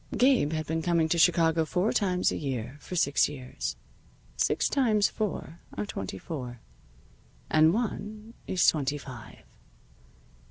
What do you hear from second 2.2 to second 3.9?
a year for six years.